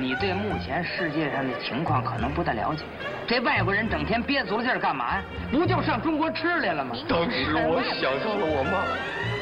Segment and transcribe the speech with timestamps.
[0.00, 2.84] 你对目前世界上的情况可能不太了解。
[3.26, 5.22] 这外国人整天憋足了劲儿干嘛呀？
[5.50, 6.94] 不就上中国吃来了吗？
[7.08, 8.84] 当时我想到了我妈，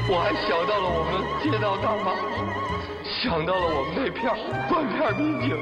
[0.08, 2.14] 我还想到了我们街道大妈，
[3.04, 4.32] 想到了我们那片
[4.68, 5.58] 断片民警，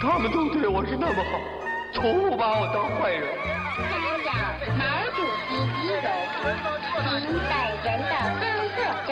[0.00, 1.40] 他们都对我是那么好，
[1.92, 3.26] 从不把我当坏人。
[4.76, 4.84] 毛
[5.14, 6.06] 主席遗容，
[7.20, 8.44] 您本人的工
[8.74, 9.10] 作证、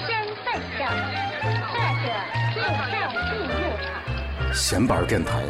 [0.00, 0.08] 身
[0.42, 0.46] 份
[0.78, 0.80] 证
[1.68, 1.72] 或
[2.02, 2.06] 者
[2.52, 2.56] 护
[2.90, 2.94] 照
[3.30, 3.63] 记录卡。
[4.54, 5.42] 闲板电台，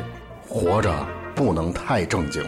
[0.49, 0.91] 活着
[1.35, 2.43] 不能太正经。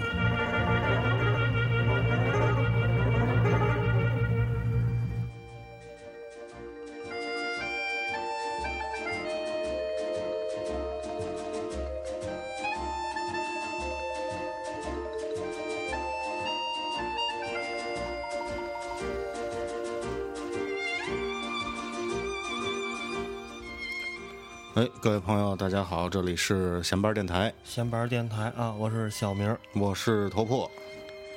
[24.76, 29.58] 哎，各位朋友，大家好，这里是闲班电台，闲班电台啊，我是小明儿。
[29.72, 30.70] 我是头破。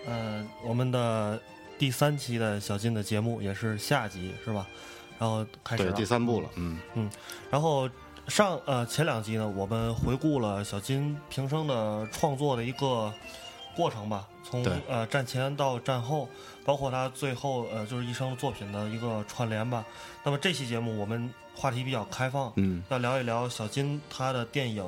[0.06, 1.40] 呃，我们的
[1.78, 4.68] 第三期的小金的节目也是下集是吧？
[5.18, 7.10] 然后开始对，第三部了，嗯，嗯，
[7.50, 7.90] 然后
[8.28, 13.10] 上呃前两集呢，我们回顾了小金平生的创作的一个
[13.80, 16.28] 过程吧，从呃战前到战后，
[16.66, 19.86] 包括他最后呃就是一生作品的一个串联吧。
[20.22, 24.84] 那么这期节目我们话题比较开放，嗯，要聊一聊小金他的电影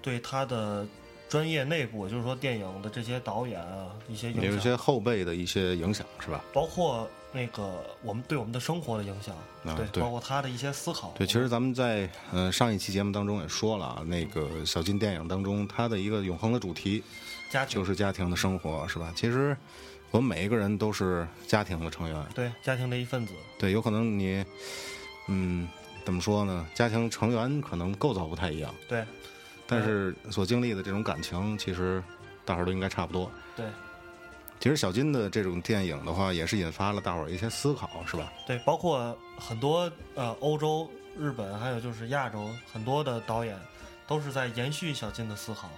[0.00, 0.86] 对他的
[1.28, 6.44] 专业内部，就是说电影的这些导演啊一些影响，有一些后辈的一些影响是吧？
[6.52, 9.34] 包括那个我们对我们的生活的影响，
[9.76, 11.12] 对包括他的一些思考。
[11.18, 17.02] 对，其实咱们在呃上一期节目当中也说了啊，那个小金电影当中，他的一个永恒的主题
[17.50, 19.12] 家庭就是家庭的生活，是吧？
[19.16, 19.56] 其实
[20.10, 24.44] 我们每一个人都是家庭的成员，对家庭的一份子，对，有可能你，
[25.28, 25.68] 嗯，
[26.04, 26.66] 怎么说呢？
[26.74, 29.04] 家庭成员可能构造不太一样，对
[29.66, 32.02] 但是所经历的这种感情，其实
[32.44, 33.30] 大伙儿都应该差不多。
[33.54, 33.66] 对
[34.60, 38.32] 其实小金的这种电影的话，也是引发了大伙儿一些思考，是吧？
[38.46, 43.56] 对，包括很多呃欧洲、日本，还有就是亚洲很多的导演
[44.06, 45.70] 都是在延续小金的思考。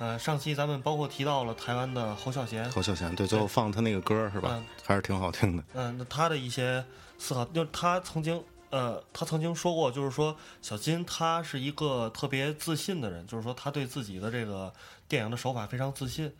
[0.00, 4.64] 呃，上期咱们包括提到了台湾的侯孝贤，侯孝贤对，最后放他那个歌儿是吧嗯？
[4.82, 5.62] 还是挺好听的。
[5.74, 6.82] 嗯，那他的一些
[7.18, 14.72] 思考，就是他曾经，呃，他曾经说过，就是说小金他是一个特别自信的人，就是说他对自己的这个
[15.06, 16.34] 电影的手法非常自信。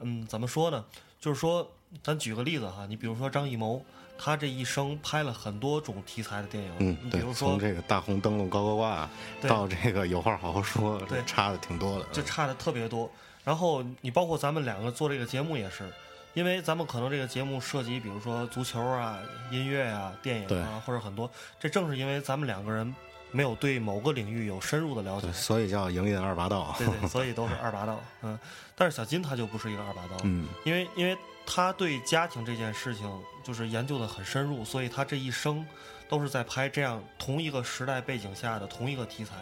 [0.00, 0.84] 嗯，怎么说呢？
[1.18, 1.72] 就是说，
[2.02, 3.82] 咱举个例子哈，你比如说张艺谋，
[4.18, 9.08] 他这一生拍了很多种题材的电影，嗯，对比如，说从这个大红灯笼高高挂
[9.42, 12.04] 到这个有话好好说，对差的挺多的。
[12.12, 13.10] 就差的特别多。
[13.44, 15.88] 然后你包括咱们两个做这个节目也是，
[16.34, 19.18] 因为咱们可能这个节目涉及，比如说足球啊、
[19.50, 22.92] 音乐啊、电影啊，或者很多，这正是因为咱们两个人
[23.30, 26.74] 没有对某个领域有深入的了解对，，所以叫营业二八道。
[26.78, 28.00] 对对， 所以都是二八道。
[28.22, 28.36] 嗯，
[28.74, 33.08] 但是小金他就不是一个二八道，嗯，因为因为他对家庭这件事情
[33.42, 35.64] 就是研究的很深入，所以他这一生
[36.08, 39.36] 都是在拍这样同一个时代背景下的同一个题材，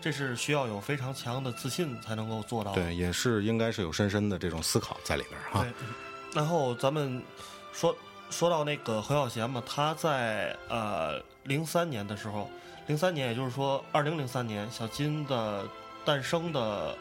[0.00, 2.82] 这是需要有非常强的自信才能够做到的。
[2.82, 5.72] 对，也是应该是有深深的这种思考在里边儿哈对。，
[6.34, 7.22] 然后咱们
[7.72, 7.96] 说
[8.30, 12.50] 说到那个何小贤嘛，他在呃零三年的时候，
[12.86, 15.66] 零三年也就是说二零零三年，小金的
[16.04, 16.96] 诞生的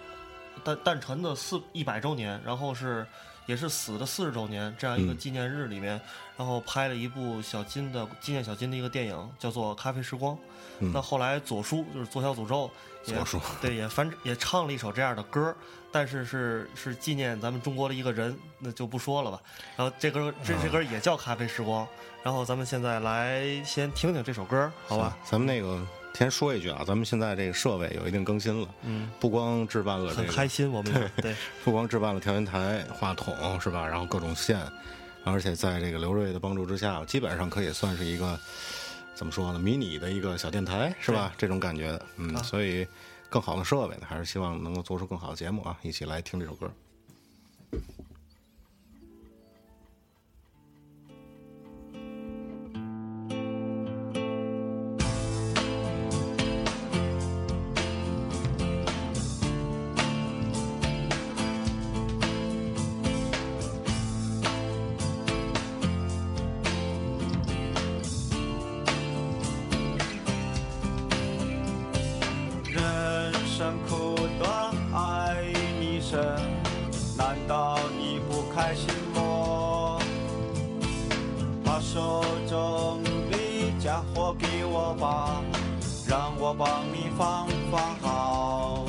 [0.64, 3.06] 诞诞辰的四一百周年，然后是
[3.46, 6.00] 也是死的四十周年这样一个嗯纪念日里面，
[6.38, 10.36] 然后拍了一部小金的纪念小金的一个电影，叫做《咖啡时光》。
[10.80, 12.70] 嗯那后来左叔就是左小诅咒
[13.06, 15.56] 也左叔对也翻也唱了一首这样的歌，
[15.90, 19.40] 但是是是纪念咱们中国的一个人，那就不说了吧。
[19.78, 21.86] 然后这歌这这歌也叫《咖啡时光》，
[22.22, 25.18] 然后咱们现在来先听听这首歌，好吧？
[25.24, 25.82] 咱们那个
[26.16, 33.86] 先说一句啊，咱们现在这个设备有一定更新了，嗯，不光置办了这个，很开心，我们也对不光置办了调音台、话筒是吧？
[33.86, 34.58] 然后各种线，
[35.26, 38.40] 而且在这个刘瑞的帮助之下，基本上可以算是一个
[39.14, 41.34] 怎么说呢，迷你的一个小电台是吧？
[41.38, 42.88] 这种感觉的，嗯，啊所以
[43.30, 45.78] 更好的设备呢，还是希望能够做出更好的节目啊！
[45.82, 46.72] 一起来听这首歌。
[78.66, 80.02] 开心么？
[81.64, 83.38] 把手中的
[83.80, 85.40] 家伙给我吧，
[86.08, 88.84] 让我帮你放放好。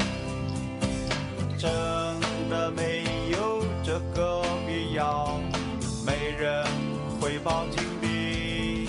[1.59, 1.71] 真
[2.49, 5.39] 的没有这个必要，
[6.07, 6.65] 没人
[7.21, 8.89] 会报警的。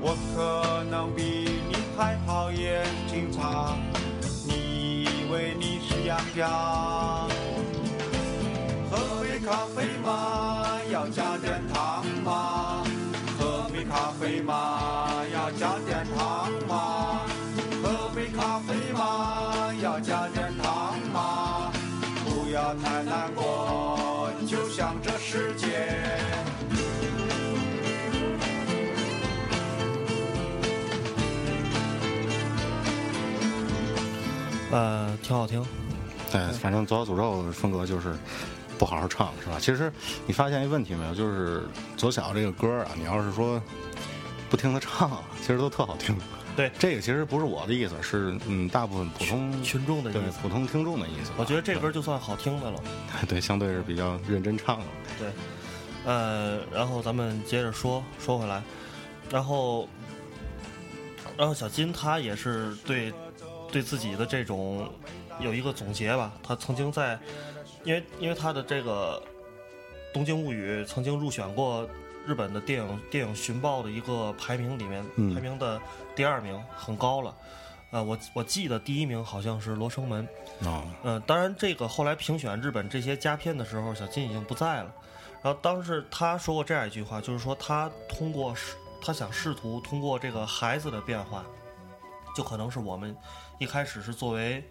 [0.00, 3.76] 我可能比你还讨厌警察，
[4.46, 7.17] 你以为你是杨家？
[34.70, 35.64] 呃，挺好听。
[36.30, 38.14] 对，反正《左小诅咒》风格就是
[38.78, 39.56] 不好好唱，是吧？
[39.58, 39.90] 其实
[40.26, 41.62] 你发现一问题没有，就是
[41.96, 43.60] 左小这个歌啊，你要是说
[44.50, 46.16] 不听他唱，其实都特好听。
[46.54, 51.30] 对这个其实不是我的意思，是嗯，大部分普通群众的意对思普通听众的意思。
[51.36, 52.82] 我觉得这歌就算好听的了。
[53.28, 54.86] 对，相对是比较认真唱的。
[55.20, 55.28] 对，
[56.04, 58.60] 呃，然后咱们接着说说回来，
[59.30, 59.88] 然后，
[61.36, 63.12] 然后小金他也是对
[63.70, 64.88] 对自己的这种
[65.40, 66.32] 有一个总结吧。
[66.42, 67.18] 他曾经在，
[67.84, 69.22] 因为因为他的这个
[70.14, 71.88] 《东京物语》曾经入选过
[72.26, 75.80] 日本的电影电影寻报的一个排名里面，嗯排名的
[76.14, 77.34] 第二名很高了。
[77.90, 80.28] 呃，我我记得第一名好像是《罗生门》，
[80.68, 84.92] 哦，呃，当然，这个后来评选日本这些佳片的时候，小金已经不在了。
[85.42, 91.42] 然后当时他说过这样一句话，就是说他通过试，他想试图通过这个孩子的变化，
[92.36, 93.16] 就可能是我们
[93.58, 94.62] 一开始是作为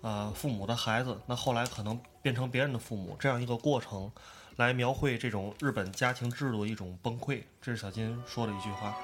[0.00, 4.10] 呃父母的孩子，那后来可能变成别人的父母，这样一个过程，
[4.56, 7.40] 来描绘这种日本家庭制度的一种崩溃。
[7.60, 8.94] 这是小金说的一句话。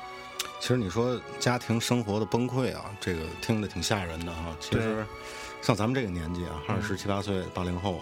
[0.61, 4.57] 其实你说家庭生活的崩溃啊，这个听着挺吓人的哈。
[4.61, 5.07] 其实
[5.63, 8.01] 像咱们这个年纪啊，二十七八岁、八零后，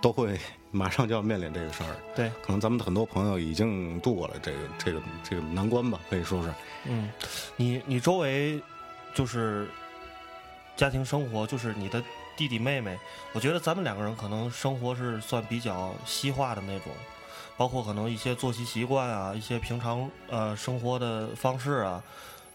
[0.00, 0.38] 都会
[0.72, 1.96] 马上就要面临这个事儿。
[2.16, 6.50] 对，可能咱们的很多朋友已经度过了这个这个这个难关吧，可以说是。
[6.86, 7.10] 嗯，
[7.56, 8.58] 你你周围
[9.14, 9.68] 就是
[10.76, 12.02] 家庭生活，就是你的
[12.36, 12.98] 弟弟妹妹，
[13.32, 16.92] 我觉得咱们两个人可能生活是算比较西化的那种，
[17.56, 22.02] 包括可能一些作息习惯啊，一些平常呃生活的方式啊。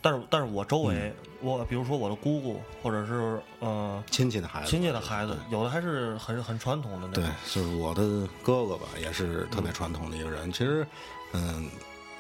[0.02, 10.52] 但是，但是我周围，我比如说我的姑姑，或者是呃亲戚的孩子，亲戚的孩子，有的还是很很传统的那种对种。，就是我的哥哥吧，也是特别传统的一个人。
[10.52, 10.86] 其实，
[11.34, 11.68] 嗯，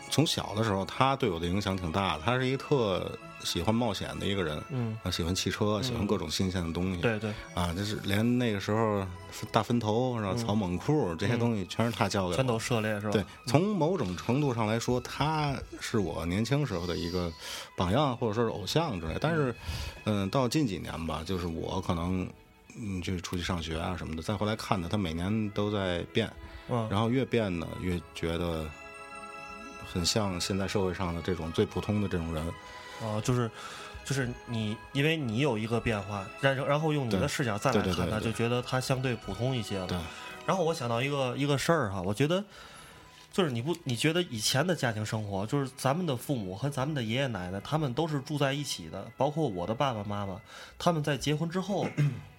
[0.09, 2.23] 从小的时候，他对我的影响挺大的。
[2.23, 3.11] 他是一个特
[3.43, 7.01] 喜欢冒险的一个人，嗯，啊，喜欢汽车，喜欢各种新鲜的东西。
[7.01, 9.05] 对对，啊，就是连那个时候
[9.51, 12.35] 大分头是吧，草蜢裤这些东西，全是他教给我。
[12.35, 13.11] 全都涉猎是吧？
[13.11, 17.31] 对，从某种程度上来说，他是我年轻时候的一个
[17.75, 19.15] 榜样，或者说是偶像之类。
[19.19, 19.53] 但是，
[20.05, 22.27] 嗯，到近几年吧，就是我可能，
[22.79, 26.31] 嗯，就出去上学啊什么的，再回来看他，他每年都在变，
[26.69, 28.65] 嗯，然后越变呢，越觉得
[29.85, 32.45] 很像现在社会上的这种最普通的这种人。
[33.01, 33.49] 哦，就是
[34.05, 39.87] 就是你，因为你有一个变化，然然后用你的视角再来看他，就觉得他相对普通一些了。
[39.87, 39.97] 对，
[40.45, 42.43] 然后我想到一个一个事儿哈，我觉得
[43.33, 50.39] 就是你不你觉得以前的家庭生活，就是咱们的父母和咱们的爷爷奶奶，他们都是住在一起的，包括我的爸爸妈妈，
[50.79, 51.85] 他们在结婚之后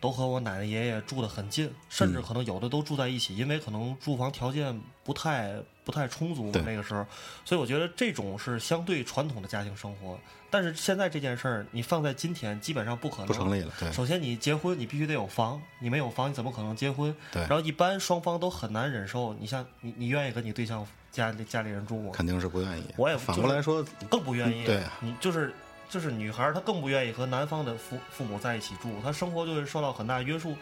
[0.00, 7.06] 都和我奶奶爷爷住得很近，甚至可能有的都住在一起，因为可能住房条件不太不太充足嘛那个时候，
[7.44, 10.18] 所以我觉得这种是相对传统的家庭生活。
[10.50, 17.14] 但是现在这件事儿，你放在今天基本上不可能，不成立了对首先，你结婚你必须得有房，你没有房你怎么可能结婚？
[17.32, 19.32] 对然后一般双方都很难忍受。
[19.34, 22.10] 你像你，你愿意跟你对象家里家里人住吗？
[22.12, 22.84] 肯定是不愿意。
[22.96, 24.64] 我也反过来说，更不愿意。
[24.64, 25.52] 对你就是
[25.88, 30.56] 就是女孩，她更不愿意和男方的父父母在一起住，她生活就会受到很大约束。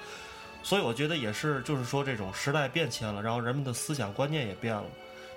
[0.64, 4.84] 所以我觉得也是，就是说这种时代变迁了，然后人们的思想观念也变了，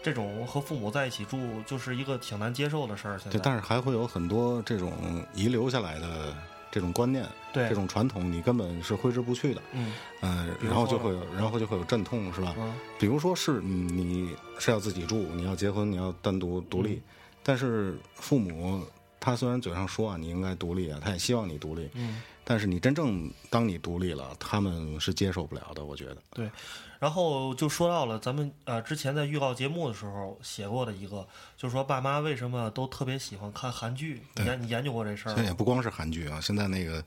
[0.01, 3.19] 这种和父母在一起住就是一个挺难接受的事儿。
[3.19, 4.93] 现在对，但是还会有很多这种
[5.33, 6.33] 遗留下来的
[6.71, 9.61] 这种观念，对这种传统，你根本是挥之不去的。
[9.73, 12.55] 嗯嗯、然后就会有，然后就会有阵痛，是吧？
[12.57, 17.01] 嗯比如说是，嗯，你是要自己住，你要结婚，你要单独独立，嗯
[17.43, 18.81] 但是父母
[19.19, 22.21] 他虽然嘴上说啊你应该独立啊，他也希望你独立，嗯。
[22.49, 26.17] 但是你真正当你独立了，他们是接受不了的，我觉得。
[26.31, 26.49] 对，
[26.97, 31.27] 然后就说到了咱们呃之前在预告节目的时候写过的一个，
[31.57, 34.21] 就是说爸妈为什么都特别喜欢看韩剧？
[34.35, 35.53] 你研你研究过这事儿现在也？
[35.53, 37.03] 不光是韩剧啊，现在那个《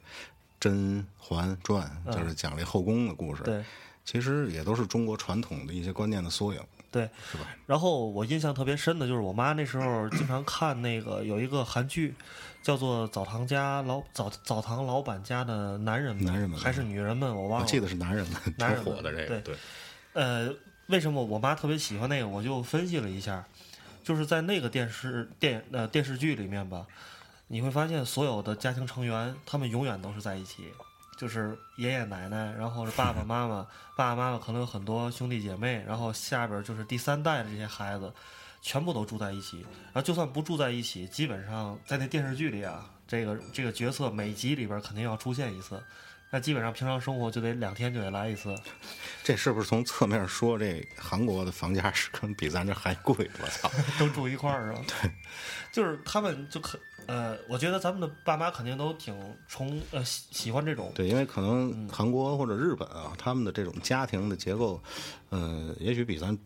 [0.60, 3.64] 甄嬛传》就是讲这后宫的故事，嗯对，
[4.04, 6.60] 其实也都是中国传统的一些观念的缩影。
[6.90, 7.44] 对，是吧？
[7.66, 12.14] 然后我印象特别深的就是我妈那时候经常看那个有一个韩剧，
[12.62, 17.64] 叫做《澡堂家老澡澡堂老板家的男人们》，男人们还是女人们，我忘了。
[17.64, 19.56] 我记得是男人们男火的这个，对对，
[20.14, 20.52] 呃，
[20.88, 22.26] 为什么我妈特别喜欢那个？
[22.26, 23.44] 我就分析了一下，
[24.02, 26.84] 就是在那个电视电呃电视剧里面吧，
[27.46, 30.64] 你会发现所有的家庭成员他们永远都是在一起，
[31.20, 38.10] 就是爷爷奶奶，然后是爸爸妈妈，爸爸妈妈可能有很多兄弟姐妹，然后下边就是第三代的这些孩子，
[38.62, 39.60] 全部都住在一起。
[39.92, 45.78] 然后就算不住在一起，基本上在那电视剧里啊，这个这个角色每集里边肯定要出现一次。
[46.32, 48.54] 那基本上平常生活就得两天就得来一次，
[49.24, 53.28] 这是不是从侧面说这韩国的房价是可能比咱这还贵？
[53.42, 53.70] 我操！
[53.98, 54.80] 都住一块儿是吧？
[54.86, 55.10] 对，
[55.72, 59.12] 就是他们就可呃，我觉得咱们的爸妈肯定都挺
[59.48, 64.80] 崇呃喜喜欢这种，对，因为可能韩国或者日本啊，他们的这种家庭的结构，
[65.30, 66.38] 呃，也许比咱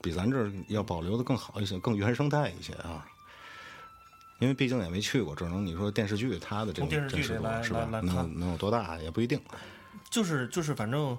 [0.00, 3.04] 比咱这儿要保留的更好一些，更原生态一些啊。
[4.42, 9.40] 因为毕竟也没去过，只能你说电视剧它的这种电视剧真实度是吧能能有多大也不一定。
[10.10, 11.16] 就是就是反正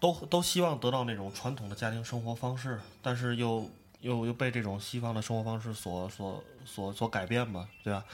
[0.00, 8.04] 都都希望得到那种传统的家庭生活方式，但是又又又被这种西方的生活方式所所所所改变吧，对吧？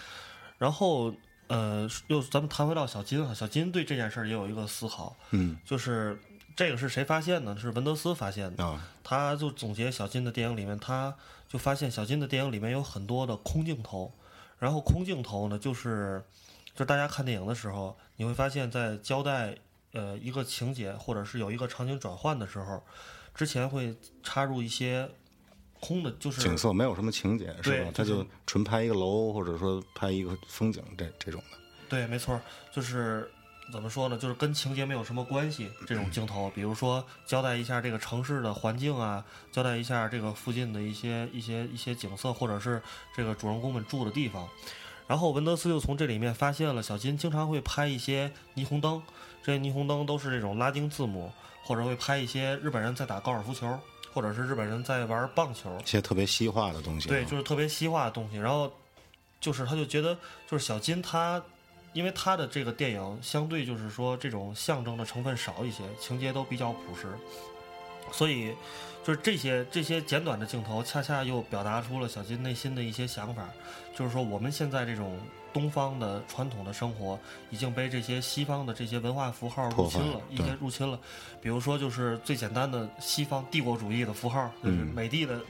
[0.59, 1.15] 然后
[1.47, 6.21] 呃，又咱们谈回到小金啊，小金对这件事儿也有一个思考，嗯就是
[6.57, 7.55] 这个是谁发现的？
[7.57, 8.65] 是文德斯发现的。
[8.65, 11.15] 啊，他就总结小金的电影里面，他
[11.47, 14.11] 就发现小金的电影里面有很多的空镜头，
[14.59, 16.25] 然后空镜头呢，就是
[16.73, 19.55] 就是大家看电影的时候，你会发现在交代
[19.93, 22.83] 呃一个情节或者是有一个场景转换的时候，
[23.35, 25.11] 之前会插入一些
[25.79, 27.91] 空的，就是景色没有什么情节是吧？
[27.95, 31.59] 他就纯拍一个楼，或者说拍一个风景这这种的。
[31.89, 32.41] 对，没错儿，
[32.73, 33.31] 就是
[33.73, 34.17] 怎么说呢？
[34.17, 42.81] 就是跟情节没有什么关系这种镜头，比如说交代一下这个城市的环境啊，交代一下这个附近的一些一些一些景色，或者是
[43.15, 44.49] 这个主人公们住的地方。
[45.07, 49.01] 然后文德斯就从这里面发现了小金经常会拍一些霓虹灯，
[49.43, 51.33] 这些霓虹灯都是这种拉丁字母，
[51.63, 53.79] 或者会拍一些日本人在打高尔夫球，
[54.13, 55.77] 或者是日本人在玩棒球。
[55.85, 57.11] 一些特别西化的东西啊。
[57.11, 58.37] 对，就是特别西化的东西。
[58.37, 58.73] 然后
[59.41, 60.17] 就是他就觉得，
[60.49, 61.41] 就是小金他，
[61.97, 67.09] 因为他的这个电影相对就是说这种象征的成分少一些，情节都比较朴实，
[68.13, 68.55] 所以
[69.03, 73.49] 就是这些这些简短的镜头，恰恰又表达出了小金内心的一些想法，
[73.97, 75.19] 就是说我们现在这种。
[75.53, 81.01] 东方的传统的生活已经被这些西方的这些文化符号入侵了，一对些入侵了。
[81.41, 85.41] 比如说，就是最简单的西方帝国主义的符号，就是嗯美帝的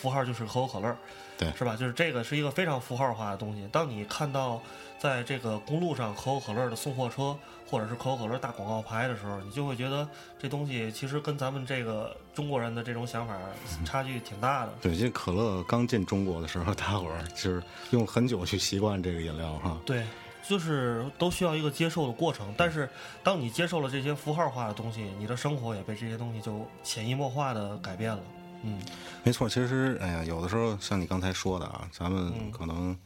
[0.00, 0.96] 符号就是可口可乐，
[1.36, 1.74] 对是吧？
[1.74, 3.68] 就是这个是一个非常符号化的东西。
[3.72, 4.60] 当你看到
[4.98, 7.36] 在这个公路上可口可乐的送货车，
[7.68, 13.36] 或者是可口可乐大广告牌的时候，你就会觉得这东西其实跟咱们这个中国人的这种想法
[13.84, 14.72] 差距挺大的。
[14.80, 19.76] 对，这可乐刚进中国的时候，大伙儿就是用很久去习惯这个饮料哈。
[19.84, 20.04] 对，
[20.46, 22.54] 就是都需要一个接受的过程。
[22.56, 22.88] 但是
[23.22, 28.20] 当你接受了这些符号化的东西，你的生活也被这些东西就潜移默化的改变了。
[28.62, 28.78] 嗯，
[29.24, 32.50] 没错，其实哎呀，有的时候像你刚才说的啊，咱们嗯。
[32.50, 32.96] 可能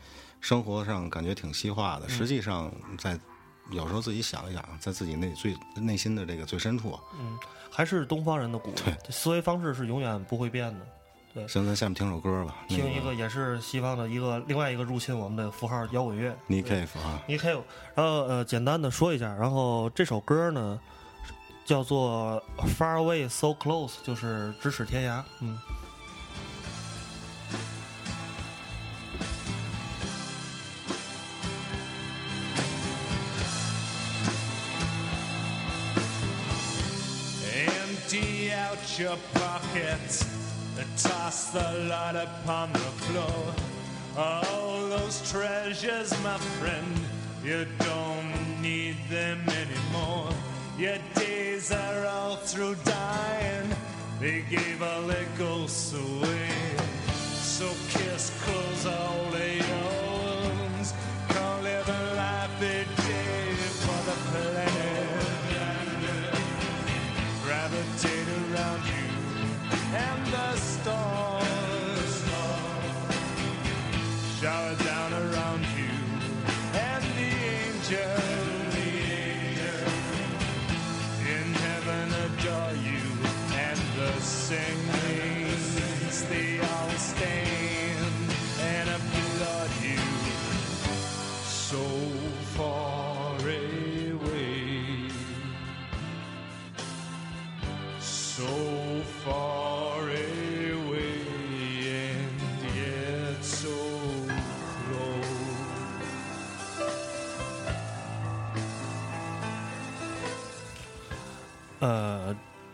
[0.40, 3.18] 生活上感觉挺西化的，实际上在
[3.70, 7.38] 有时候自己想一想，在自己内最内心的这个最深处嗯，
[7.70, 10.86] 还是东方人的骨，对思维方式是永远不会变的。
[11.32, 11.46] 对。
[11.46, 16.36] 行，咱下面听首歌吧，那听一个也是西方的一个另外一个入侵我们的符号摇滚乐。
[16.48, 17.56] Nick Cave 啊，你可以，
[17.94, 20.80] 然后呃，简单的说一下，然后这首歌呢
[21.65, 22.41] 叫做《
[22.77, 25.23] Far Away So Close》，就是咫尺天涯。
[25.41, 25.57] 嗯，
[37.53, 40.23] Empty out your pockets,
[40.95, 43.53] toss the lot upon the floor.
[44.15, 46.97] All those treasures, my friend,
[47.43, 50.33] you don't need them anymore.
[50.82, 53.70] Your days are all through dying,
[54.18, 56.48] they gave all their ghosts away.
[57.14, 60.01] So kiss, close all their owns,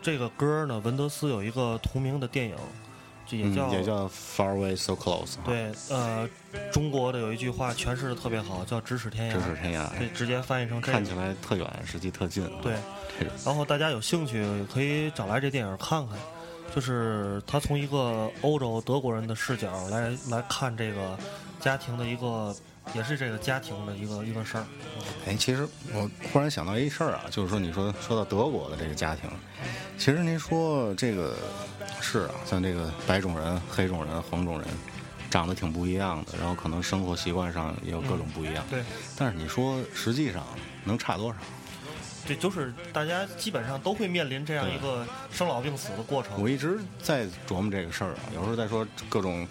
[0.01, 2.55] 这个歌呢，文德斯有一个同名的电影，
[3.27, 6.27] 这也叫、嗯也叫 Far Away So Close，啊，对，呃，
[6.71, 11.11] 中国的有一句话诠释的特别好，叫咫尺天涯，咫尺天涯对，直接翻译成这看起。
[11.13, 12.43] 来特远，实际特近。
[12.61, 12.75] 对，
[13.19, 16.17] 这个然后大家有兴趣可以找来这电影看看，
[16.73, 21.17] 就是他从一个欧洲德国人的视角来来看这个
[21.59, 22.55] 家庭的一个，
[22.93, 24.65] 也是这个家庭的一个一个事儿。
[25.27, 29.29] 哎，其实我忽然想到一事儿啊，就是说，你说说到德国的这个家庭，
[29.97, 31.35] 其实您说这个
[32.01, 34.67] 是啊，像这个白种人、黑种人、黄种人，
[35.29, 38.63] 长得挺不一样的，然后可能生活习惯上也有各种不一样。
[38.69, 38.83] 对，
[39.17, 40.45] 但是你说实际上
[40.83, 41.37] 能差多少？
[42.27, 46.39] 对，就是大家基本上都会面临这样一个生老病死的过程。
[46.39, 49.47] 我一直在琢磨这个事儿啊，有时候在说各种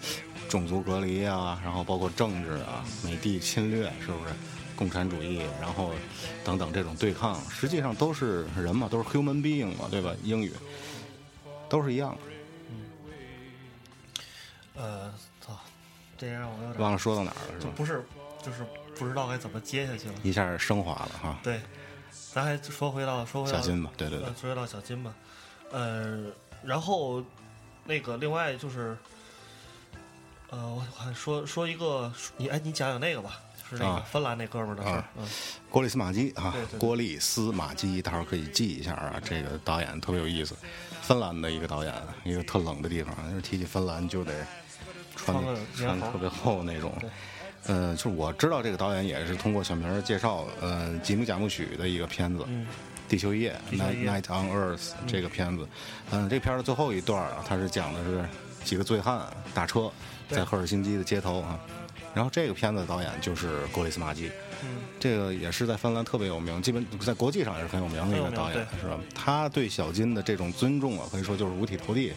[0.49, 4.33] 种族隔离啊，然后包括政治啊、美帝侵略，是不是？
[4.75, 5.91] 共产主义，然后
[6.41, 10.15] 等等这种对抗，实际上都是人嘛，都是 human being 嘛，对吧？
[10.23, 10.53] 英语
[11.67, 12.17] 都是一样的。
[12.69, 12.85] 嗯
[14.75, 15.59] 呃，操，
[16.17, 17.73] 这让我有点忘了说到哪儿了，是吧？
[17.75, 18.05] 不是，
[18.41, 18.65] 就是
[18.97, 20.15] 不知道该怎么接下去了。
[20.23, 21.37] 一下升华了哈。
[21.43, 21.59] 对，
[22.33, 25.13] 咱还说回到说回到小金吧，对对对呃，说回到小金吧，
[25.71, 26.31] 呃，
[26.63, 27.21] 然后
[27.83, 28.97] 那个另外就是，
[30.51, 35.27] 呃，我还说说一个，你哎，你讲讲那个吧，就是那个啊芬兰那哥们儿的事儿啊，嗯，
[35.69, 39.21] 郭利斯马基啊郭利斯马基，大伙儿可以记一下啊。
[39.23, 40.55] 这个导演特别有意思，
[41.01, 44.33] 芬兰的一个导演，一个特冷的地方，就是提起芬兰就得
[45.15, 45.35] 穿
[45.75, 47.09] 穿特别厚那种对。
[47.65, 52.65] 呃，就是我知道这个导演也是通过小明儿介绍，呃，吉姆贾木许的一个片子，嗯
[53.07, 55.67] 地球夜》Night Night on Earth 这个片子，
[56.11, 58.23] 嗯，这片儿的最后一段啊，它是讲的是
[58.63, 59.91] 几个醉汉打车
[60.29, 61.59] 在赫尔辛基的街头啊，
[62.13, 64.31] 然后这个片子的导演就是格里斯马基，
[64.63, 68.99] 嗯，这个也是在芬兰特别有名，基本在国际上也是很有名的一个导演是吧？
[69.15, 72.13] 他对小金的这种尊重啊，可以说就是五体投地。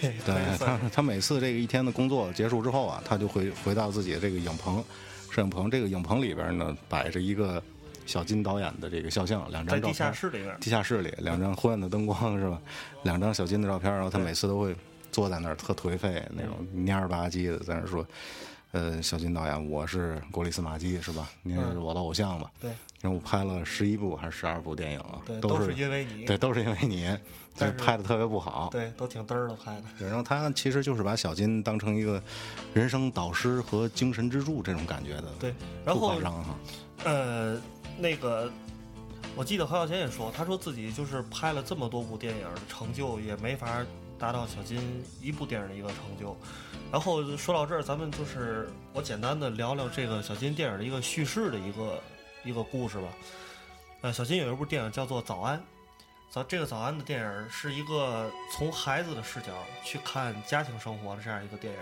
[0.00, 4.82] 对对他， 他每次这个一天的工作结束之后啊，他就会回到自己的这个影棚，
[5.30, 5.70] 摄影棚。
[5.70, 7.62] 这个影棚里边呢，摆着一个
[8.06, 9.82] 小金导演的这个肖像，两张照片。
[9.82, 12.58] 在地下室里边，地下室里两张昏暗的灯光是吧？
[13.02, 14.74] 两张小金的照片，然后他每次都会
[15.14, 18.04] 坐在那儿特颓废那种蔫儿吧唧的，在那儿说
[18.72, 21.30] ：“呃，小金导演，我是国立司马基是吧？
[21.44, 27.20] 您是我的偶像吧？”对然后我拍了十一部还是十二部电影啊，对，都都是因为你，对，都是因为你，但
[27.58, 28.68] 但是是拍的特别不好。
[28.72, 32.20] 对，都挺嘚儿的拍的，然后他其实就是把小金当成一个
[32.72, 36.58] 人生导师和精神支柱这种感觉的，对，然不后夸张哈。
[37.04, 37.60] 呃，
[37.98, 38.50] 那个，
[39.36, 43.84] 我记得何小贤也说，他说自己就是拍了这么多部电影，成就也没法
[44.18, 46.36] 达到小金一部电影的一个成就。
[46.92, 52.02] 然后说到这儿，咱们就是我简单的聊聊这个小金电影的一个叙事的一个
[52.44, 53.08] 一个故事吧。
[54.02, 55.58] 呃，小金有一部电影叫做《早安》，
[56.30, 61.80] 早这个《早安》的电影是一个从孩子的视角去看家庭生活的这样一个电影。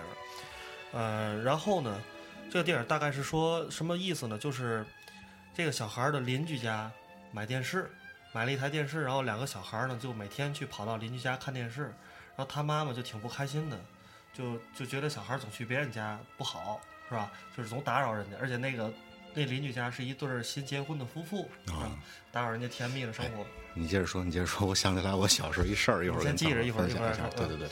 [0.93, 2.01] 呃，然后呢，
[2.51, 4.39] 这个电影大概是说什么意思呢？
[4.39, 4.87] 就是
[5.53, 6.91] 这个小孩的邻居家
[7.33, 7.91] 买电视，
[8.33, 11.93] 买了一台电视，然后两个小孩呢就每天去跑到邻居家看电视，
[12.37, 13.79] 然后他妈妈就挺不开心的，
[14.33, 17.31] 就就觉得小孩儿总去别人家不好，是吧？
[17.57, 18.91] 就是总打扰人家，而且那个
[19.35, 21.91] 那邻居家是一对儿新结婚的夫妇，是吧？
[22.31, 23.45] 打扰人家甜蜜的生活。
[23.75, 27.15] 你接着说，你接着说，我想起来我小时候一事儿，一会儿先记着一会儿一会儿。
[27.37, 27.69] 对对对，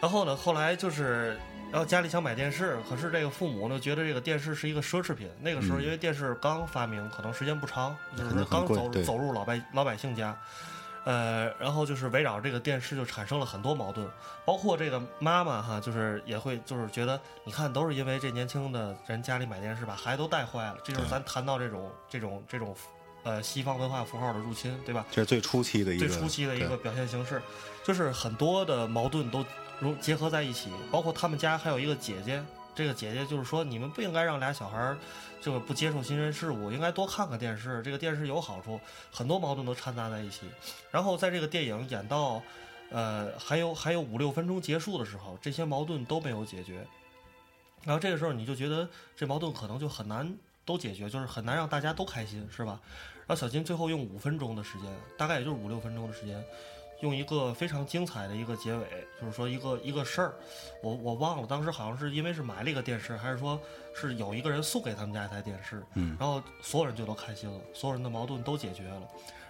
[0.00, 1.38] 然后呢，后来就是，
[1.70, 5.30] 然后家里想买电视，可是这个父母呢觉得这个电视是一个奢侈品。
[5.40, 10.38] 那个时候嗯因为电视刚发明，可能时间不长，就是刚走走入老百老百姓家。
[11.06, 14.04] 呃，然后就是围绕这个电视就产生了很多矛盾，
[14.44, 22.74] 包括这个妈妈哈，就是也会就是觉得，你看都是因为这年轻的人家里买电视把孩子都带坏了，这就是咱谈到这种这种这种
[23.22, 25.06] 呃西方文化符号的入侵，对吧？
[25.12, 27.40] 这是最初期的一个最初期的一个表现形式，
[27.84, 29.46] 就是很多的矛盾都
[29.78, 32.42] 融结合在一起，包括他们家还有一个姐姐，
[32.76, 34.98] 这个姐姐就是说你们不应该让俩小孩儿
[35.40, 38.78] 就不接受新鲜事物，应该多看看电视，这个电视有好处，
[39.10, 40.42] 很多矛盾都掺杂在一起。
[40.90, 42.42] 然后在这个电影演到
[42.90, 46.86] 呃还有还有五六分钟结束的时候，这些矛盾都没有解决，
[47.82, 48.86] 然后这个时候你就觉得
[49.16, 50.36] 这矛盾可能就很难
[50.66, 52.78] 都解决，就是很难让大家都开心，是吧？
[53.26, 56.44] 然后小金最后用五分钟的时间，大概也就是五六分钟的时间，
[57.00, 58.86] 用一个非常精彩的一个结尾，
[59.20, 60.34] 就是说一个一个事儿，
[60.82, 63.60] 我我忘了当时好像是因为是买了一个电视，还是说
[63.94, 69.02] 是有一个人送给他们家一台电视，嗯然后所有人就都开心了，所有人的矛盾都解决了。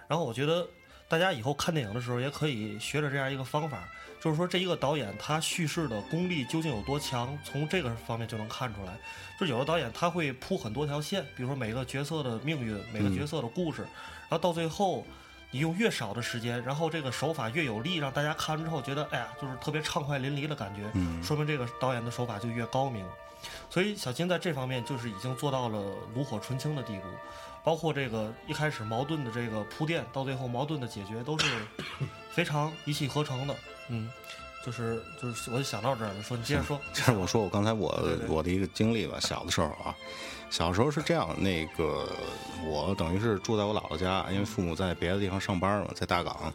[0.07, 0.67] 然后我觉得
[1.07, 3.87] 大家以后看电影的时候也可以学着这样一个方法，
[4.21, 8.97] 就是说这一个导演他叙事的功力究竟有多强，从这个方面就能看出来。
[9.39, 15.05] 就是有的导演他会铺很多条线，比如说每个角色的命运，每个角色的故事，然后到最后
[15.51, 23.05] 你用越少的时间，然后这个手法越有力，让大家看完之后觉得，哎呀，就是特别畅快淋漓的感觉，嗯说明这个导演的手法就越高明。
[23.69, 25.79] 所以小金在这方面就是已经做到了
[26.15, 27.03] 炉火纯青的地步，
[27.63, 31.45] 包括这个一开始矛盾的这个铺垫，到最后矛盾的解决，都是
[32.33, 33.55] 非常一气呵成的。
[33.89, 34.11] 嗯，
[34.65, 36.79] 就是就是，我就想到这儿了，说你接着说。
[36.93, 39.17] 接着我说我刚才我我的一个经历吧。
[39.19, 39.95] 小的时候啊，
[40.49, 42.07] 小时候是这样，那个
[42.65, 46.53] 我等于是住在我姥姥家，因为父母在别的地方上班嘛，在大港。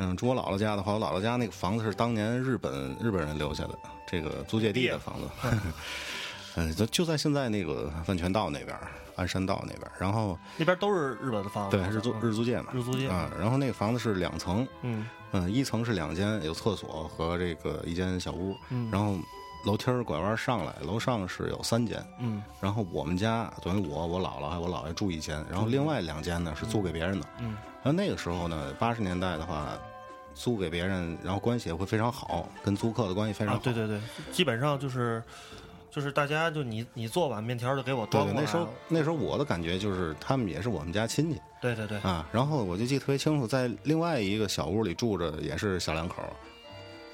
[0.00, 5.28] 嗯，住我姥姥家的话，我姥姥家那个房子是当年日本日本人留下的，这个租界地的房子。
[6.54, 9.92] 嗯，就就在现在那个万泉道那边儿，鞍山道那边儿。
[9.98, 13.28] 然后那边都是日本的房子，对日租日租界嘛，日租界啊。
[13.38, 19.16] 然后那个房子是两层，嗯嗯，一层是两间，有厕所和这个一间小屋，嗯然后
[19.66, 27.26] 楼梯儿拐弯上来，楼上是有三间，嗯然后我们家等于我、我姥姥还有我姥爷住一间，然后另外两间呢是租给别人的。
[27.40, 29.78] 嗯然后那个时候呢，八十年代的话，
[30.34, 33.60] 租给别人，然后关系也会非常好，跟租客的关系非常好。
[33.60, 34.00] 啊，对对对，
[34.32, 35.22] 基本上就是
[35.98, 42.24] 就是大家就你你做碗面条就给我对对，端过来，那时候那时候我的感觉就是他们也是我们家亲戚对对对，啊。
[42.30, 46.22] 然后我就记得特别清楚，在另外一个小屋里住着也是小两口，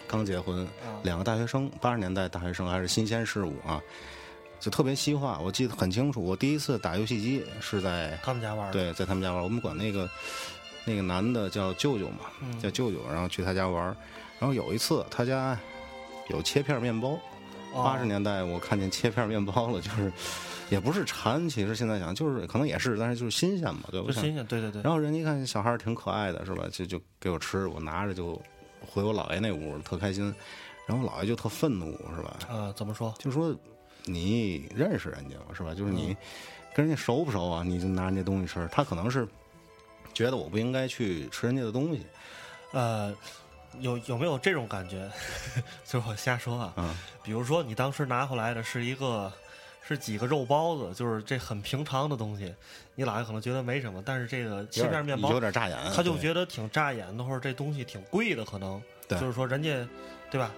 [0.06, 3.80] 刚结婚，啊两个大学生，八十年代大学生还是新鲜事物啊，
[4.60, 5.40] 就特别西化。
[5.42, 10.06] 我记得很清楚，我第一次打游戏机是在他们家玩对，在他们家玩儿，我们管那个
[10.84, 13.96] 那个男的叫舅舅嘛，嗯叫舅舅，然后去他家玩儿。
[14.38, 15.58] 然后有一次他家
[16.28, 17.18] 有切片面包，哦
[17.82, 20.12] 八十年代我看见切片面包了，就是
[20.70, 24.06] 也不是馋，其实现在想就是可能也是，但是就是新鲜嘛，对吧？
[24.08, 26.66] 我想就新鲜，对对对，然后人家一看小孩儿挺可爱的，是吧？
[26.70, 28.40] 就就给我吃，我拿着就
[28.80, 30.34] 回我姥爷那屋，特开心。
[30.86, 32.36] 然后姥爷就特愤怒，是吧？
[32.50, 33.14] 呃，怎么说？
[33.18, 33.56] 就说
[34.04, 35.46] 你认识人家吗？
[35.54, 35.74] 是吧？
[35.74, 36.16] 就是嗯你
[36.74, 37.62] 跟人家熟不熟啊？
[37.64, 39.26] 你就拿人家东西吃，他可能是
[40.12, 42.02] 觉得我不应该去吃人家的东西
[42.72, 43.14] 呃，
[43.80, 45.10] 有有没有这种感觉？
[45.84, 46.96] 就是我瞎说啊，啊。
[47.22, 49.32] 比如说你当时拿回来的是一个
[49.86, 52.54] 是几个肉包子，就是这很平常的东西，
[52.94, 59.86] 你姥爷可能觉得没什么，但是这个切片面包有点扎眼，他就觉得挺扎眼的，或者这东西挺贵的，可能对就是说人家
[60.30, 60.50] 对吧？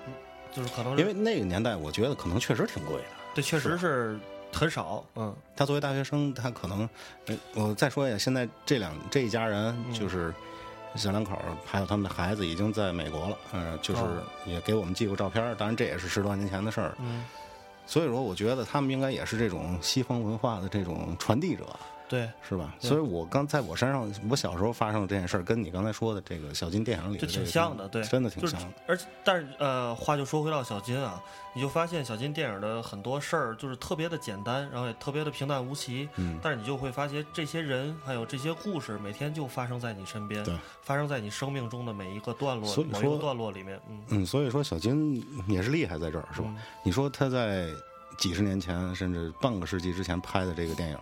[0.53, 3.09] 就是可能是因为那个年代，我觉得可能确实挺贵的。
[3.35, 4.19] 对，确实是
[4.53, 6.89] 很少，嗯他作为大学生，他可能，
[7.27, 10.33] 呃我再说一下，现在这两这一家人嗯就是
[10.95, 16.95] 小两口，还有他们的孩子已经在美国了，嗯、就是哦也给我们寄过照片儿，当然这也是十多年前的事儿。
[16.99, 17.25] 嗯，
[17.87, 21.65] 所以说，我觉得他们应该也是这种西方文化的这种传递者，
[22.09, 22.75] 对，是吧？
[22.79, 28.75] 所以我刚在我身上，我小时候发生的这件事儿，跟你刚才说的这个小金电影里挺像的，对，真的挺就是像的。
[28.87, 31.21] 而且，但是呃，话就说回到小金啊，
[31.55, 36.09] 你就发现小金电影的很多事儿就是特别的简单，然后也特别的平淡无奇。
[36.17, 43.81] 嗯但是你就会发现，这些人还有这些故事，每天就发生在你身边对，发生在你生命中的每一个段落所以，某一个说段落里面。
[43.89, 46.49] 嗯，嗯，所以说小金也是厉害在这儿，是吧？
[46.51, 47.69] 嗯你说他在
[48.17, 50.99] 几十年前，甚至半个世纪之前拍的这个电影，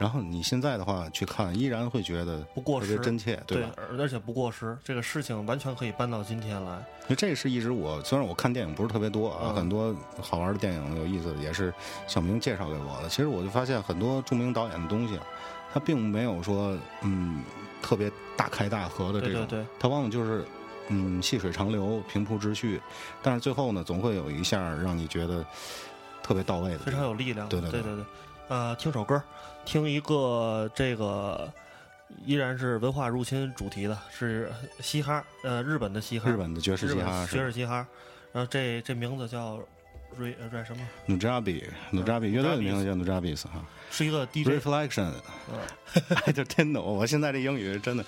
[0.00, 3.70] 然后你现在的话去看，依然会觉得不过时，真切，对吧？
[3.76, 6.76] 而而且不过时，这个事情完全可以搬到今天来。
[7.02, 11.70] 因为这是一直我虽然我看电影不是特别多啊，嗯很多好玩的电影有意思的也是
[12.06, 13.10] 小明介绍给我的。
[13.10, 15.26] 其实我就发现很多著名导演的东西啊，
[15.74, 17.44] 他并没有说嗯
[17.82, 20.46] 特别大开大合的这种，对对对，他往往就是
[20.88, 22.80] 嗯细水长流、平铺直叙，
[23.20, 25.44] 但是最后呢，总会有一下让你觉得
[26.22, 27.46] 特别到位的非，常有力量。
[27.50, 28.04] 对对对对对
[28.50, 29.22] 呃，听首歌，
[29.64, 31.48] 听一个这个
[32.26, 37.86] 依然是文化入侵主题的，是嘻哈，呃，日本的嘻哈，日本的爵士嘻哈爵士嘻哈，
[38.32, 39.60] 然后这这名字叫
[40.16, 43.64] 瑞呃瑞什么？Nujabi Nujabi 乐队的名字叫 Nujabis 哈。
[43.92, 45.12] 是一个 DJ，，Reflection，
[46.24, 48.04] 哎，就天懂，我现在这英语真的，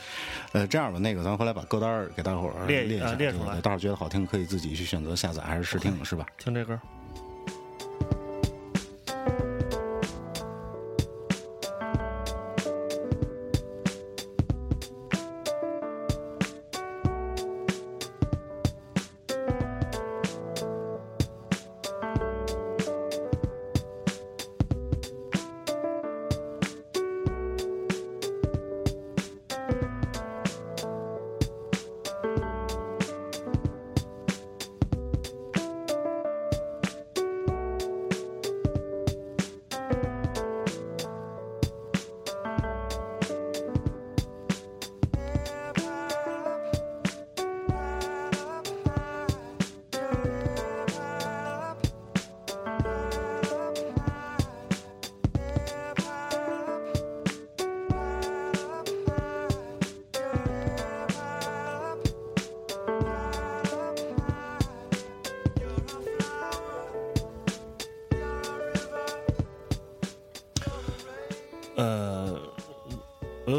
[0.50, 3.60] 呃，这样吧，那个咱回来把歌单给大伙儿列列一下，呃列出来。
[3.60, 6.26] 大伙儿觉得好听可以自己去选择下载还是试听，是吧？
[6.36, 6.72] 听这歌。
[6.72, 6.80] 呃，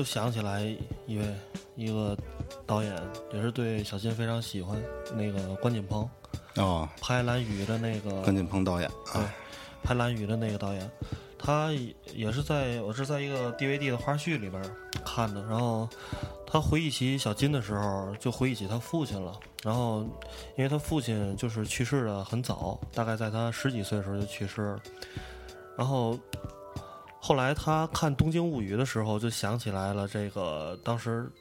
[0.04, 0.62] 想起来
[1.06, 1.26] 一位
[1.76, 2.18] 一个
[2.66, 2.96] 导演，
[3.34, 4.82] 也是对小金非常喜欢，
[5.16, 6.10] 那个关锦鹏
[6.56, 9.34] 哦，拍《蓝雨》的那个关锦鹏导演对啊，，
[9.84, 10.92] 拍《蓝雨》的那个导演，
[11.38, 14.70] 他也也是在我是在一个 DVD 的花絮里边儿
[15.04, 15.88] 看的，然后
[16.46, 19.39] 他回忆起小金的时候，就回忆起他父亲了。
[19.63, 20.02] 然后，
[20.58, 24.80] 因为他父亲就是去世的很早，大概在他十几岁的时候就去世了。
[25.78, 26.20] 然后
[27.26, 31.32] 后来他看《东京物语》的时候，就想起来了这个当时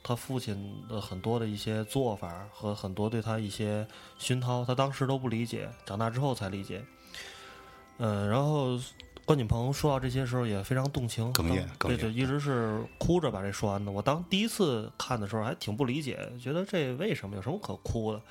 [0.00, 3.84] 他父亲的很多的一些做法和很多对他一些
[4.18, 6.80] 熏陶，他当时都不理解，长大之后才理解。
[7.98, 8.78] 嗯，然后
[9.24, 13.90] 关锦鹏说到这些时候也非常动情，哽咽哽咽对对，一直是哭着把这说完的。
[13.90, 18.22] 我当第一次看的时候还挺不理解，觉得这为什么有什么可哭的？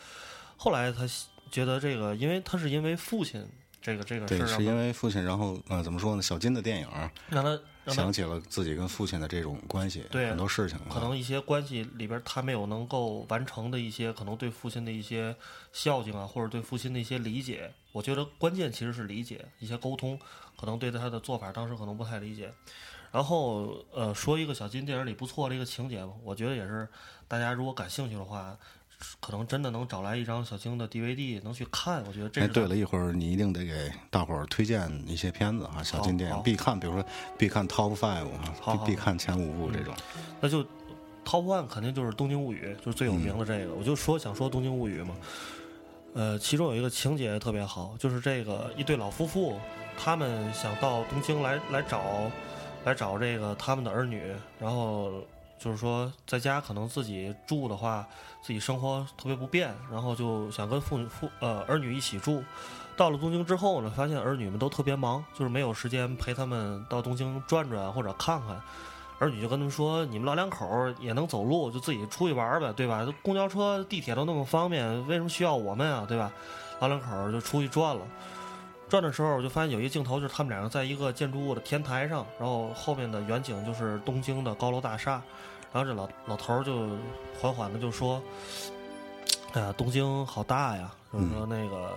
[0.55, 1.05] 后来他
[1.51, 3.45] 觉得这个，因为他是因为父亲
[3.81, 6.21] 这个这个事对，儿，是因为父亲，然后呃，怎么说呢？
[6.21, 6.87] 小金的电影
[7.29, 7.59] 让他
[7.91, 15.35] 想起了自己跟父亲的这种关系，对很多事情啊，可能一些关系里边，他没有能够完成的一些，可能对父亲的一些
[15.73, 17.73] 孝敬啊，或者对父亲的一些理解。
[17.91, 20.17] 我觉得关键其实是理解，一些沟通，
[20.59, 22.53] 可能对他的做法当时可能不太理解。
[23.11, 26.87] 然后呃，说一个小金电影里不错的一个情节吧，我觉得也是
[27.27, 28.57] 大家如果感兴趣的话，
[29.19, 32.03] 可能真的能找来一张小青的 DVD 能去看。
[32.07, 37.05] 我觉得这哎，对了，一会儿你一定得给大伙儿推荐一些片子啊，小金电影必看，比如说
[37.37, 38.25] 必看 Top Five
[38.65, 39.93] 必必看前五部这种。
[40.39, 40.63] 那就
[41.23, 43.73] Top One 肯定就是《东京物语》，就是最有名的这个。
[43.73, 45.15] 我就说想说《东京物语》嘛，
[46.13, 49.59] 呃，其中有一个情节特别好，就是这个一对老夫妇，
[49.97, 52.01] 他们想到东京来来找
[52.85, 55.21] 来找这个他们的儿女，然后
[55.59, 58.07] 就是说在家可能自己住的话，
[58.41, 62.43] 自己生活特别不便，然后就想跟父女父呃儿女一起住。
[62.97, 68.61] 到了东京之后呢，发现儿女们都特别忙，就是没有时间陪他们到东京转转或者看看。
[69.19, 70.67] 儿女就跟他们说：“你们老两口
[70.99, 73.07] 也能走路，就自己出去玩呗，对吧？
[73.21, 76.31] 公交车、地铁都那么方便，为什么需要我们啊，对吧？”
[76.81, 78.01] 老两口就出去转了。
[78.89, 85.21] 转的时候，我就发现有一个镜头，就是他们两个在一个建筑物的天台上，然后后面的远景就是东京的高楼大厦。
[85.73, 86.89] 然后这老老头儿就
[87.39, 88.21] 缓缓的就说
[89.53, 91.91] ：“哎呀，东京好大呀！”就是说那个，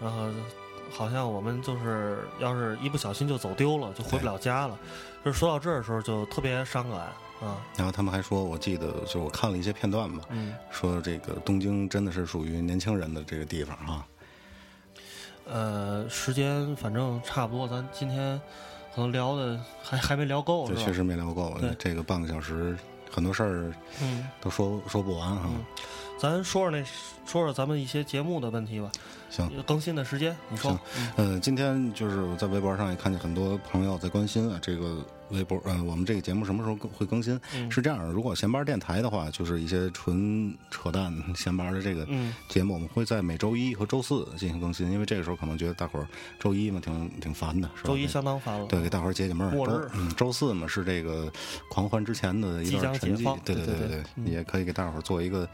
[0.00, 0.28] 然后
[0.90, 4.78] 好像我们就是要是一不小心就走丢了，就回不了家了。
[5.24, 7.00] 就是说到这儿的时候，就特别伤感
[7.40, 7.62] 啊。
[7.76, 14.06] 然后他们还说，我记得就我看了一些片段吧，嗯，说这个东京真的是属于年轻人的这个地方啊。
[15.46, 18.40] 呃，时间反正差不多，咱今天
[18.94, 20.78] 可能聊的还还没聊够，是吧？
[20.78, 22.76] 这确实没聊够对，这个半个小时
[23.10, 25.48] 很多事儿嗯，都说说不完哈。
[26.18, 26.84] 咱说说那
[27.26, 28.90] 说说咱们一些节目的问题吧。
[29.30, 30.78] 行，更新的时间，你说
[31.16, 31.32] 嗯？
[31.32, 37.40] 呃，今天就是我在微博上也看见很多朋友在关心啊，这个微博呃，我们这个节目什么时候更会更新？
[37.56, 46.06] 嗯是这样，如果闲班电台的话，就是一些纯扯淡闲班的这个嗯节目，我们会在每周一和周四进行更新，因为这个时候可能觉得大伙儿
[46.38, 47.88] 周一嘛挺挺烦的，是吧？
[47.88, 48.66] 周一相当烦了。
[48.66, 49.90] 对，给大伙儿解解闷儿。
[50.16, 51.32] 周四嘛是这个
[51.68, 55.48] 狂欢之前的一即将段沉寂，对对对对也可以给大伙儿做一个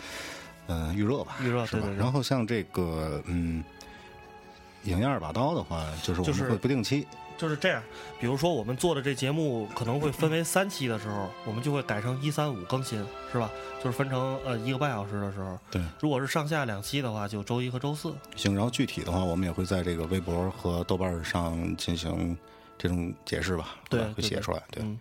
[0.70, 3.62] 呃预热吧，预热是吧对对对然后像这个嗯，
[4.85, 7.06] 影样二把刀的话，就是我就是们会不定期，
[7.37, 7.83] 就是这样，
[8.20, 13.50] 比如说我们做的这节目可能会分为三期的时候，我们就会改成一三五更新，是吧？
[13.83, 15.59] 就是分成呃一个半小时的时候。
[15.70, 18.14] 对，如果是上下两期的话，就周一和周四。
[18.37, 18.54] 行。
[18.54, 22.37] 然后具体的话，我们也会在这个微博和豆瓣上进行
[22.78, 24.62] 这种解释吧，对吧会对对写出来。
[24.70, 24.98] 对，嗯，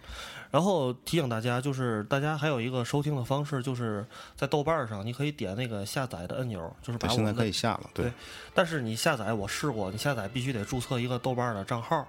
[0.51, 7.89] 然后提醒大家，就是大家还有一个收听的方式，就是在豆瓣上，你可以点那个下载的按钮，就是把对，现在可以下了。
[7.93, 8.13] 对对，
[8.53, 12.07] 但是你下载，我试过，你下载必须得注册一个豆瓣的账号。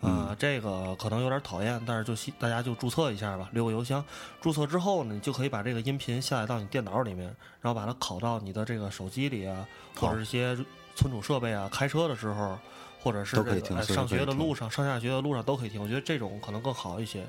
[0.00, 4.04] 啊、嗯这个可能有点讨厌，但是就希大家就注册一下吧，留个邮箱。
[4.38, 9.66] 注册之后呢，你就可以把这个音频下载到你电脑里面，然后把它拷到你的这个手机里啊，
[9.96, 10.54] 或者是一些
[10.94, 12.58] 存储设备啊，开车的时候，
[13.00, 15.80] 或者是这个上学的路上、上下学的路上都可以听。
[15.80, 17.24] 我觉得这种可能更好一些。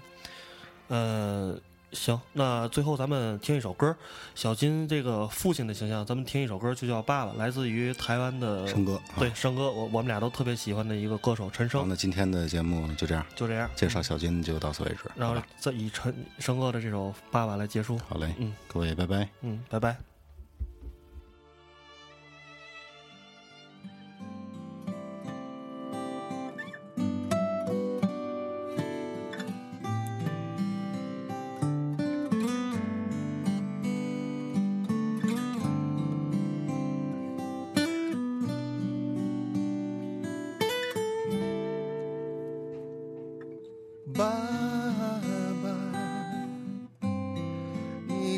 [0.87, 1.57] 呃，
[1.91, 3.95] 行，那最后咱们听一首歌，
[4.35, 15.09] 小金这个父亲的形象，咱们听一首歌，就叫《爸爸》，来自于台湾的生哥对，生哥，我我们俩都特别喜欢的一个歌手陈好，升，那今天的节目就这样，就这样介绍小金就到此为止。
[15.15, 17.97] 然后再以陈生哥的这首《爸爸》来结束。
[18.07, 19.29] 好嘞，嗯各位拜拜。
[19.41, 20.14] 嗯，拜拜。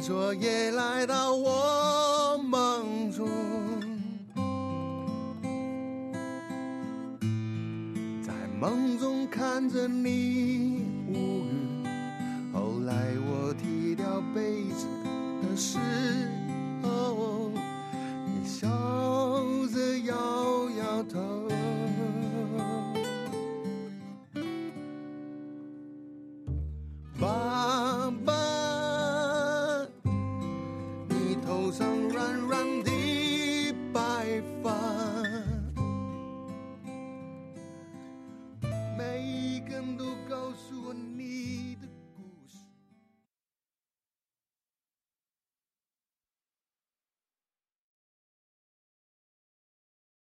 [0.08, 3.28] 昨夜来到我梦中，
[8.22, 11.84] 在梦中看着你无语。
[12.54, 14.88] 后来我踢掉被子
[15.44, 15.78] 的时